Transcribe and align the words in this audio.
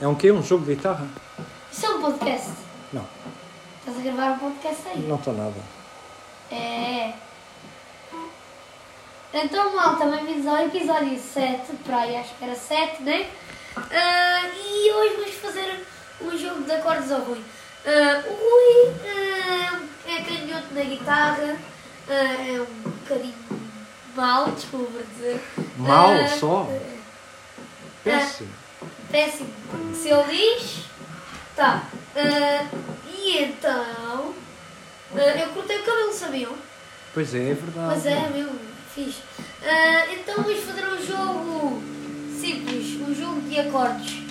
É 0.00 0.06
um 0.06 0.14
quê? 0.14 0.30
Um 0.30 0.42
jogo 0.42 0.64
de 0.64 0.74
guitarra? 0.74 1.06
Isso 1.72 1.86
é 1.86 1.90
um 1.90 2.00
podcast. 2.00 2.50
Não, 2.92 3.04
Estás 3.80 3.98
a 3.98 4.00
gravar 4.00 4.32
um 4.32 4.38
podcast 4.38 4.88
aí? 4.88 4.98
não 5.08 5.16
estou 5.16 5.34
nada. 5.34 5.56
É. 6.50 7.12
Então, 9.34 9.74
malta, 9.74 10.06
bem-vindos 10.06 10.46
ao 10.46 10.58
episódio 10.64 11.18
7, 11.18 11.72
para 11.84 11.98
aí, 11.98 12.16
acho 12.16 12.34
que 12.34 12.44
era 12.44 12.54
7, 12.54 13.02
né? 13.02 13.28
Ah, 13.76 14.48
e 14.56 14.92
hoje 14.92 15.16
vamos 15.16 15.34
fazer 15.34 15.84
um 16.22 16.36
jogo 16.36 16.62
de 16.62 16.72
acordes 16.72 17.12
ao 17.12 17.20
Rui. 17.20 17.42
Ah, 17.84 18.22
o 18.26 18.32
Rui 18.32 18.94
ah, 19.04 19.80
é 20.06 20.22
canhoto 20.22 20.74
na 20.74 20.82
guitarra, 20.82 21.56
é 22.08 22.60
um 22.60 22.90
bocadinho 22.90 23.34
mau, 24.14 24.50
desculpa 24.52 25.02
dizer. 25.14 25.40
Ah, 25.86 26.28
só? 26.38 26.66
Péssimo. 28.02 28.67
Péssimo. 29.10 29.48
Se 29.94 30.08
eu 30.08 30.24
diz. 30.26 30.84
Tá. 31.56 31.84
Ah, 32.16 32.66
e 33.12 33.38
então. 33.44 34.34
ah, 35.14 35.18
eu 35.18 35.48
cortei 35.50 35.78
o 35.78 35.84
cabelo, 35.84 36.12
sabiam? 36.12 36.54
Pois 37.14 37.34
é, 37.34 37.50
é 37.50 37.54
verdade. 37.54 37.86
Mas 37.88 38.06
é, 38.06 38.28
meu, 38.28 38.50
fixe. 38.94 39.22
Ah, 39.62 40.06
então 40.12 40.42
vamos 40.42 40.60
fazer 40.64 40.84
um 40.86 41.04
jogo 41.04 41.82
simples, 42.40 43.00
um 43.00 43.14
jogo 43.14 43.40
de 43.42 43.60
acordes. 43.60 44.22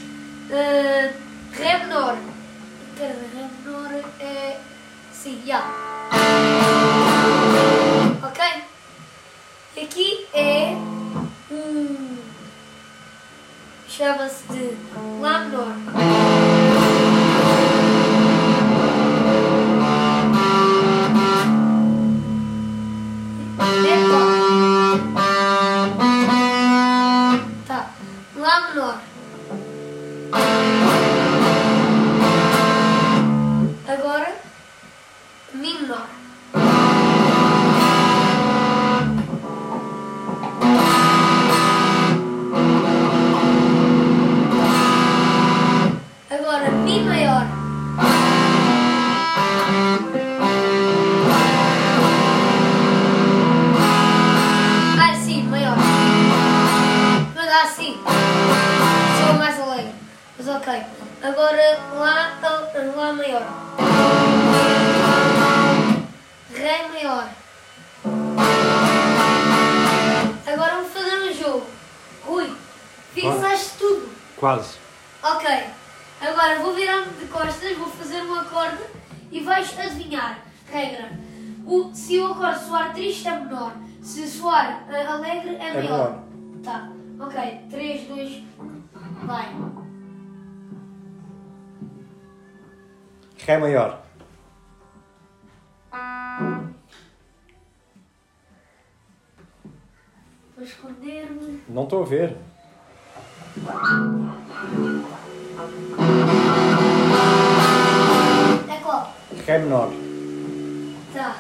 Ah, 0.52 1.14
Ré 1.52 1.78
menor. 1.80 2.18
Cara, 2.98 3.16
Ré 3.34 3.50
menor 3.64 4.04
é. 4.20 4.60
Sim, 5.12 5.42
já. 5.46 5.60
Ok? 5.60 5.97
Chama-se 14.08 14.48
de 14.54 14.78
Lá 15.22 15.40
menor. 15.40 15.68
Mas 57.48 57.56
ah, 57.56 57.66
sim. 57.66 57.98
Sou 59.26 59.34
mais 59.36 59.58
alegre. 59.58 59.94
Mas 60.38 60.48
ok. 60.50 60.84
Agora, 61.24 61.80
Lá, 61.94 62.38
lá 62.94 63.14
maior. 63.14 63.42
Ré 66.54 66.88
maior. 66.90 67.30
Agora 70.46 70.76
vamos 70.76 70.92
fazer 70.92 71.22
um 71.22 71.34
jogo. 71.34 71.66
Rui, 72.26 72.54
fixaste 73.14 73.78
tudo. 73.80 74.10
Quase. 74.36 74.76
Ok. 75.24 75.48
Agora 76.20 76.60
vou 76.60 76.76
virar-me 76.76 77.14
de 77.14 77.28
costas, 77.28 77.78
vou 77.78 77.90
fazer 77.92 78.24
um 78.24 78.42
acorde 78.42 78.84
e 79.32 79.40
vais 79.40 79.74
adivinhar. 79.80 80.40
Regra. 80.70 81.12
O, 81.66 81.92
se 81.94 82.20
o 82.20 82.34
acorde 82.34 82.66
soar 82.66 82.94
triste 82.94 83.26
é 83.26 83.40
menor. 83.40 83.72
Se 84.04 84.28
soar 84.28 84.84
eh, 84.90 85.06
alegre 85.06 85.56
é, 85.56 85.70
É 85.70 85.74
maior. 85.76 86.12
menor. 86.12 86.24
Tá. 86.62 86.97
Ok. 87.20 87.36
3, 87.72 88.08
2, 88.08 88.44
vai. 89.26 89.48
Ré 93.46 93.58
maior. 93.58 94.04
Vou 100.56 100.64
esconder-me. 100.64 101.64
Não 101.68 101.84
estou 101.84 102.04
a 102.04 102.06
ver. 102.06 102.38
É 108.70 108.78
qual? 108.84 109.14
Ré 109.46 109.58
menor. 109.60 109.90
Tá. 111.14 111.36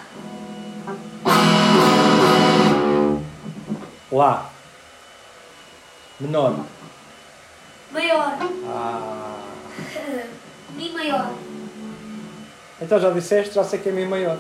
Lá. 4.12 4.57
Menor. 6.20 6.66
Maior. 7.92 8.34
Ah. 8.66 9.38
Mi 10.76 10.92
maior. 10.92 11.30
Então 12.82 13.00
já 13.00 13.12
disseste, 13.12 13.54
já 13.54 13.64
sei 13.64 13.78
que 13.80 13.90
é 13.90 13.92
Mi 13.92 14.06
maior. 14.06 14.38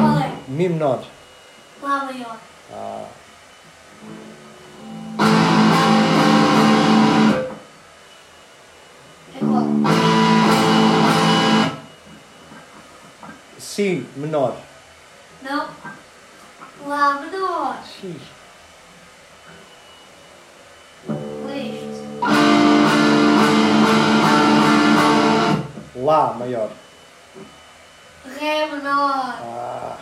Qual 0.00 0.18
é? 0.18 0.32
Mi 0.46 0.68
menor. 0.68 1.02
Lá 1.82 2.04
maior. 2.04 2.36
Ah. 2.70 3.04
É 9.34 9.38
qual? 9.40 9.64
Si 13.58 14.06
menor. 14.16 14.56
Não. 15.42 15.97
Lá 16.88 17.20
menor. 17.20 17.76
X. 17.84 18.16
Leste. 21.46 22.08
Lá 25.96 26.32
maior. 26.32 26.70
Ré 28.40 28.66
menor. 28.68 29.38
Ah. 29.42 29.98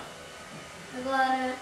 Agora. 0.97 1.57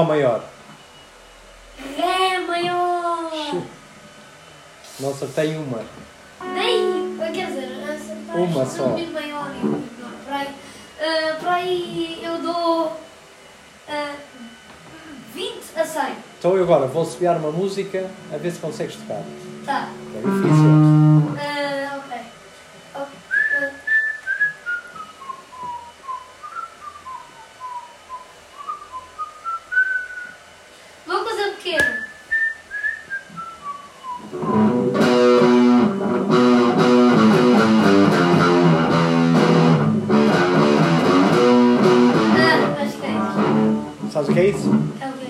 Dó 0.00 0.04
maior. 0.04 0.42
Ré 1.94 2.38
maior. 2.38 3.30
Não 4.98 5.10
acertei 5.10 5.54
uma. 5.56 5.82
Nem, 6.54 7.18
quer 7.18 7.46
dizer, 7.46 7.84
acertaste 7.84 8.34
Uma 8.34 8.64
só. 8.64 8.84
um 8.84 9.12
maior 9.12 9.50
e 9.54 9.66
menor. 9.66 9.80
Para 10.24 10.36
aí, 10.38 10.48
ah, 11.00 11.36
para 11.38 11.52
aí 11.52 12.18
eu 12.22 12.38
dou 12.38 12.96
ah, 13.90 14.14
20 15.34 15.60
a 15.76 15.84
100. 15.84 16.02
Então 16.38 16.56
eu 16.56 16.62
agora 16.62 16.86
vou 16.86 17.04
subiar 17.04 17.36
uma 17.36 17.50
música 17.50 18.10
a 18.32 18.38
ver 18.38 18.52
se 18.52 18.58
consegues 18.58 18.96
tocar. 18.96 19.22
Tá. 19.66 19.90
É 20.14 20.18
difícil. 20.18 20.79
Que 44.32 44.40
é 44.40 44.46
isso? 44.48 44.70
É 45.00 45.08
o 45.08 45.12
quê? 45.12 45.26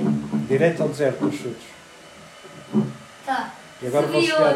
Direito 0.49 0.83
ao 0.83 0.89
deserto 0.89 1.25
dos 1.25 1.35
chutes. 1.35 1.67
Tá. 3.25 3.51
E 3.83 3.87
agora 3.87 4.07
vou 4.07 4.21
Subi 4.21 4.33
subiar 4.33 4.55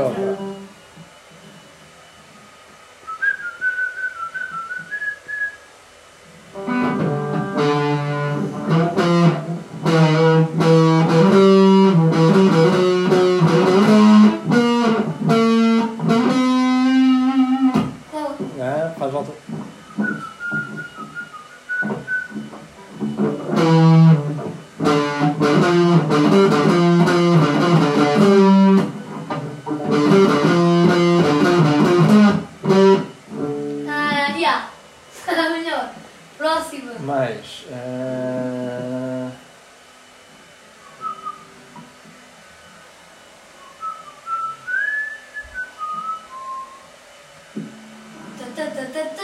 Ta, 48.85 48.91
ta, 48.93 49.17
ta, 49.17 49.24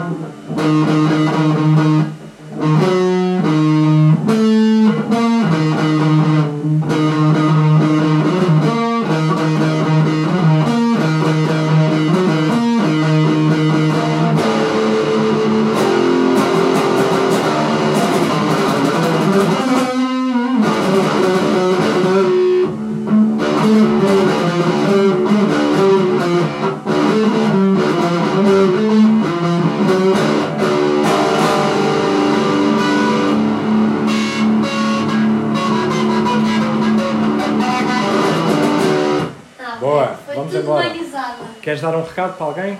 Queres 41.71 41.83
dar 41.83 41.95
um 41.95 42.03
recado 42.03 42.35
para 42.35 42.45
alguém? 42.47 42.77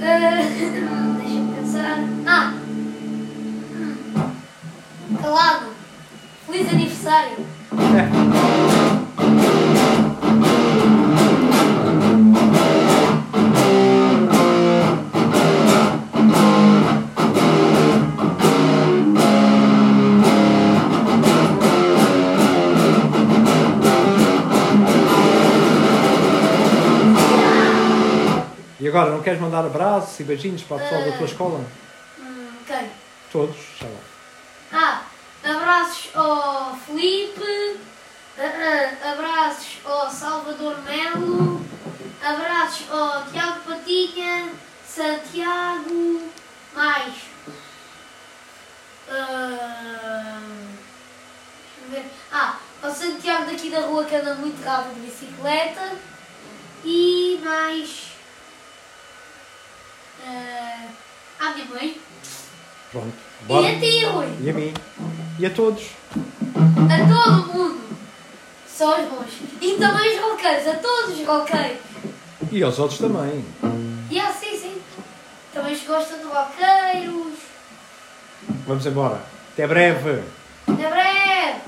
Ah, 0.00 0.42
Deixa-me 1.18 1.54
pensar. 1.56 1.98
Ah! 2.24 2.54
Calado! 5.20 5.66
Feliz 6.46 6.68
aniversário! 6.72 7.38
E 7.72 8.81
agora, 29.02 29.16
não 29.16 29.22
queres 29.22 29.40
mandar 29.40 29.64
abraços 29.64 30.18
e 30.20 30.24
beijinhos 30.24 30.62
para 30.62 30.76
o 30.76 30.80
pessoal 30.80 31.02
da 31.04 31.16
tua 31.16 31.26
escola? 31.26 31.64
Hum, 32.18 32.52
quem? 32.66 32.90
Todos, 33.30 33.56
sei 33.78 33.88
lá. 33.88 34.00
Ah! 34.72 35.02
Abraços 35.44 36.10
ao 36.14 36.76
Felipe, 36.76 37.80
ah, 38.38 38.42
ah, 38.42 39.12
abraços 39.12 39.78
ao 39.84 40.08
Salvador 40.08 40.80
Melo, 40.82 41.60
abraços 42.22 42.86
ao 42.88 43.24
Tiago 43.24 43.60
Patinha, 43.66 44.50
Santiago, 44.86 46.30
mais. 46.74 47.14
Ah, 49.10 50.40
ver. 51.90 52.04
Ah, 52.30 52.56
ao 52.84 52.94
Santiago 52.94 53.46
daqui 53.46 53.68
da 53.68 53.80
rua 53.80 54.04
que 54.04 54.14
anda 54.14 54.36
muito 54.36 54.64
rápido 54.64 54.94
de 54.94 55.00
bicicleta 55.10 55.96
e 56.84 57.40
mais. 57.42 58.12
ah, 60.24 60.86
à 61.42 61.54
minha 61.54 61.66
mãe 61.66 61.96
Pronto. 62.90 63.12
e 63.42 63.44
Bora. 63.46 63.68
a 63.68 63.80
ti, 63.80 64.04
Rui. 64.04 64.26
E 64.40 64.50
a 64.50 64.52
mim. 64.52 64.74
E 65.38 65.46
a 65.46 65.50
todos. 65.50 65.82
A 66.54 67.08
todo 67.08 67.46
mundo. 67.52 67.80
Só 68.68 69.00
os 69.00 69.08
bons. 69.08 69.30
E 69.60 69.74
também 69.78 70.14
os 70.18 70.22
roqueiros. 70.22 70.66
A 70.68 70.74
todos 70.76 71.18
os 71.18 71.26
roqueiros. 71.26 71.78
E 72.50 72.62
aos 72.62 72.78
outros 72.78 72.98
também. 73.00 73.44
E 74.10 74.20
ah, 74.20 74.30
sim, 74.32 74.58
sim. 74.58 74.82
Também 75.54 75.72
os 75.72 75.80
que 75.80 75.86
gostam 75.86 76.18
de 76.18 76.24
roqueiros. 76.24 77.38
Vamos 78.66 78.84
embora. 78.86 79.22
Até 79.54 79.66
breve. 79.66 80.22
Até 80.68 80.90
breve. 80.90 81.60